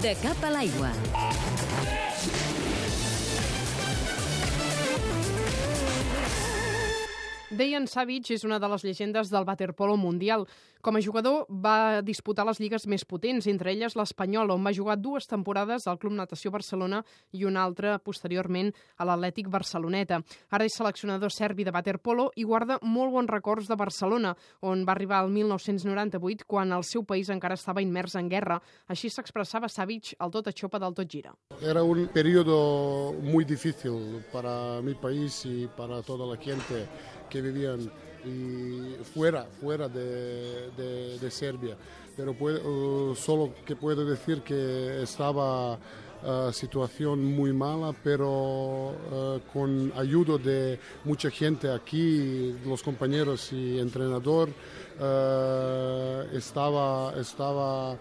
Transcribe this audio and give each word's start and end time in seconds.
De 0.00 0.14
cap 0.22 0.44
a 0.48 0.50
l'aigua. 0.54 0.88
Dejan 7.50 7.84
Savic 7.86 8.32
és 8.34 8.42
una 8.42 8.56
de 8.58 8.66
les 8.66 8.82
llegendes 8.82 9.28
del 9.30 9.44
waterpolo 9.46 9.94
mundial. 9.96 10.48
Com 10.82 10.96
a 10.98 11.00
jugador 11.02 11.46
va 11.50 12.02
disputar 12.02 12.44
les 12.46 12.58
lligues 12.58 12.86
més 12.90 13.04
potents, 13.06 13.46
entre 13.46 13.70
elles 13.70 13.94
l'Espanyol, 13.98 14.50
on 14.50 14.64
va 14.66 14.72
jugar 14.74 14.96
dues 14.98 15.28
temporades 15.30 15.86
al 15.86 15.98
Club 15.98 16.16
Natació 16.18 16.50
Barcelona 16.50 17.04
i 17.34 17.44
una 17.46 17.62
altra 17.62 17.96
posteriorment 18.02 18.72
a 18.98 19.06
l'Atlètic 19.06 19.46
Barceloneta. 19.50 20.20
Ara 20.50 20.66
és 20.66 20.74
seleccionador 20.74 21.30
serbi 21.30 21.66
de 21.66 21.74
waterpolo 21.74 22.28
i 22.34 22.44
guarda 22.46 22.80
molt 22.82 23.14
bons 23.14 23.30
records 23.30 23.70
de 23.70 23.78
Barcelona, 23.78 24.34
on 24.62 24.82
va 24.86 24.94
arribar 24.94 25.22
el 25.24 25.30
1998 25.34 26.46
quan 26.46 26.74
el 26.74 26.82
seu 26.82 27.06
país 27.06 27.30
encara 27.30 27.54
estava 27.54 27.82
immers 27.82 28.18
en 28.18 28.30
guerra. 28.30 28.58
Així 28.90 29.10
s'expressava 29.10 29.70
Savic 29.70 30.16
al 30.18 30.34
tot 30.34 30.50
a 30.50 30.54
xopa 30.54 30.82
del 30.82 30.94
tot 30.98 31.10
gira. 31.10 31.34
Era 31.62 31.82
un 31.82 32.08
periodo 32.08 33.14
muy 33.22 33.44
difícil 33.44 34.24
para 34.32 34.82
mi 34.82 34.94
país 34.94 35.44
y 35.46 35.68
para 35.76 36.02
toda 36.02 36.26
la 36.26 36.36
gente 36.36 36.86
que 37.28 37.40
vivían 37.40 37.90
fuera, 39.14 39.46
fuera 39.60 39.88
de, 39.88 40.70
de, 41.20 41.30
Serbia. 41.30 41.76
Pero 42.16 42.34
solo 43.14 43.52
que 43.64 43.76
puedo 43.76 44.04
decir 44.04 44.42
que 44.42 45.02
estaba 45.02 45.74
uh, 45.74 46.52
situación 46.52 47.24
muy 47.24 47.52
mala, 47.52 47.94
pero 48.02 48.88
uh, 48.88 49.40
con 49.52 49.92
ayuda 49.96 50.38
de 50.38 50.78
mucha 51.04 51.30
gente 51.30 51.70
aquí, 51.70 52.56
los 52.64 52.82
compañeros 52.82 53.52
y 53.52 53.78
entrenador, 53.78 54.48
estaba, 56.32 57.12
estaba 57.20 57.96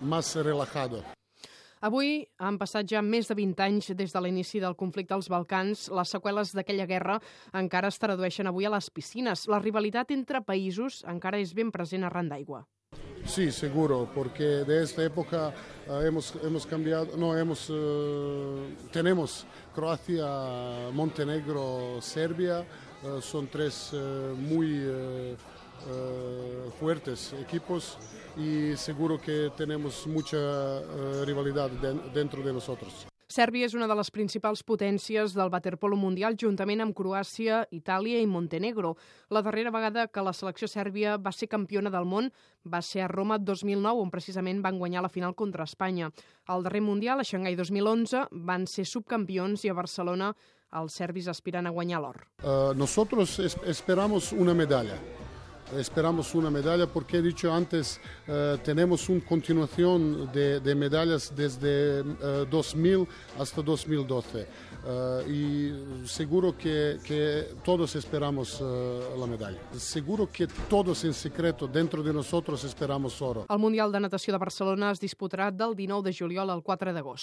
más 0.00 0.36
relajado. 0.36 1.21
Avui 1.82 2.20
han 2.38 2.60
passat 2.60 2.86
ja 2.86 3.00
més 3.02 3.26
de 3.26 3.34
20 3.34 3.62
anys 3.64 3.88
des 3.98 4.12
de 4.14 4.20
l'inici 4.22 4.60
del 4.62 4.76
conflicte 4.78 5.16
als 5.16 5.26
Balcans. 5.32 5.88
Les 5.90 6.12
seqüeles 6.14 6.52
d'aquella 6.54 6.86
guerra 6.86 7.16
encara 7.58 7.90
es 7.90 7.98
tradueixen 7.98 8.46
avui 8.46 8.68
a 8.68 8.70
les 8.70 8.86
piscines. 8.94 9.48
La 9.50 9.58
rivalitat 9.58 10.14
entre 10.14 10.44
països 10.46 11.00
encara 11.10 11.40
és 11.42 11.56
ben 11.58 11.72
present 11.74 12.06
arran 12.06 12.30
d'aigua. 12.30 12.62
Sí, 13.26 13.50
seguro, 13.50 14.08
porque 14.14 14.62
de 14.62 14.82
esta 14.84 15.02
época 15.02 15.52
uh, 15.88 16.00
hemos, 16.06 16.34
hemos 16.44 16.66
cambiado, 16.66 17.16
no, 17.16 17.36
hemos, 17.36 17.68
uh, 17.70 18.62
tenemos 18.92 19.44
Croacia, 19.74 20.90
Montenegro, 20.92 22.00
Serbia, 22.00 22.64
uh, 23.02 23.20
son 23.20 23.48
tres 23.48 23.92
muy 24.36 24.86
fuertes 26.82 27.32
equipos 27.40 27.96
y 28.36 28.76
seguro 28.76 29.20
que 29.20 29.52
tenemos 29.56 30.04
mucha 30.08 30.36
uh, 30.36 31.24
rivalidad 31.24 31.70
de, 31.70 31.94
dentro 32.12 32.42
de 32.42 32.52
nosotros. 32.52 33.06
Sèrbia 33.32 33.64
és 33.64 33.72
una 33.72 33.86
de 33.88 33.94
les 33.96 34.10
principals 34.12 34.60
potències 34.66 35.32
del 35.32 35.48
waterpolo 35.48 35.96
mundial 35.96 36.34
juntament 36.36 36.82
amb 36.84 36.92
Croàcia, 36.92 37.62
Itàlia 37.72 38.18
i 38.20 38.26
Montenegro. 38.28 38.90
La 39.32 39.40
darrera 39.46 39.70
vegada 39.72 40.08
que 40.12 40.26
la 40.26 40.34
selecció 40.36 40.68
sèrbia 40.68 41.14
va 41.16 41.32
ser 41.32 41.48
campiona 41.48 41.88
del 41.88 42.04
món 42.04 42.28
va 42.68 42.82
ser 42.82 43.06
a 43.06 43.08
Roma 43.08 43.38
2009, 43.38 44.02
on 44.02 44.12
precisament 44.12 44.60
van 44.60 44.82
guanyar 44.82 45.06
la 45.06 45.12
final 45.14 45.32
contra 45.38 45.64
Espanya. 45.64 46.10
Al 46.52 46.66
darrer 46.66 46.82
Mundial, 46.82 47.22
a 47.22 47.24
Xangai 47.24 47.56
2011, 47.56 48.26
van 48.50 48.66
ser 48.66 48.84
subcampions 48.84 49.64
i 49.64 49.72
a 49.72 49.78
Barcelona 49.80 50.34
els 50.82 51.00
serbis 51.00 51.30
aspiren 51.32 51.70
a 51.70 51.72
guanyar 51.72 52.02
l'or. 52.04 52.24
Uh, 52.42 52.74
nosotros 52.76 53.38
es 53.38 53.56
esperamos 53.64 54.32
una 54.32 54.52
medalla. 54.52 54.98
Esperamos 55.78 56.34
una 56.34 56.50
medalla 56.50 56.86
porque 56.86 57.18
he 57.18 57.22
dicho 57.22 57.52
antes, 57.52 58.00
eh, 58.26 58.58
tenemos 58.64 59.08
una 59.08 59.24
continuación 59.24 60.30
de, 60.32 60.60
de 60.60 60.74
medallas 60.74 61.32
desde 61.34 62.00
eh, 62.00 62.46
2000 62.50 63.06
hasta 63.38 63.62
2012 63.62 64.46
eh, 64.84 65.24
y 65.28 66.06
seguro 66.06 66.56
que, 66.56 66.98
que 67.04 67.54
todos 67.64 67.94
esperamos 67.96 68.60
la 68.60 69.26
medalla. 69.26 69.58
Seguro 69.72 70.28
que 70.30 70.46
todos 70.68 71.04
en 71.04 71.14
secreto 71.14 71.66
dentro 71.66 72.02
de 72.02 72.12
nosotros 72.12 72.64
esperamos 72.64 73.20
oro. 73.22 73.46
El 73.48 73.58
Mundial 73.58 73.92
de 73.92 74.00
Natació 74.00 74.32
de 74.32 74.38
Barcelona 74.38 74.90
es 74.90 75.00
disputarà 75.00 75.50
del 75.50 75.74
19 75.74 76.10
de 76.10 76.16
juliol 76.16 76.50
al 76.50 76.62
4 76.62 76.92
d'agost. 76.92 77.20